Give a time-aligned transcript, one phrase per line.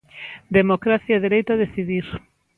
[0.57, 2.05] Democracia e dereito a decidir.